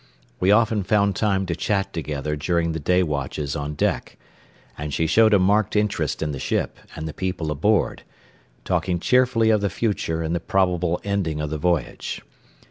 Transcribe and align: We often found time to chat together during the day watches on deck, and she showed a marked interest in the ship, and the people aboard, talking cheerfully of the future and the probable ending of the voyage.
We 0.39 0.49
often 0.51 0.81
found 0.81 1.15
time 1.15 1.45
to 1.45 1.55
chat 1.55 1.93
together 1.93 2.35
during 2.35 2.71
the 2.71 2.79
day 2.79 3.03
watches 3.03 3.55
on 3.55 3.75
deck, 3.75 4.17
and 4.75 4.91
she 4.91 5.05
showed 5.05 5.31
a 5.31 5.37
marked 5.37 5.75
interest 5.75 6.23
in 6.23 6.31
the 6.31 6.39
ship, 6.39 6.79
and 6.95 7.07
the 7.07 7.13
people 7.13 7.51
aboard, 7.51 8.01
talking 8.65 8.99
cheerfully 8.99 9.51
of 9.51 9.61
the 9.61 9.69
future 9.69 10.23
and 10.23 10.33
the 10.33 10.39
probable 10.39 10.99
ending 11.03 11.39
of 11.39 11.51
the 11.51 11.59
voyage. 11.59 12.23